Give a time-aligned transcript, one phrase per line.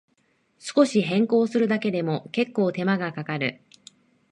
[0.57, 3.61] 少し変更するだけでも、けっこう手間がかかる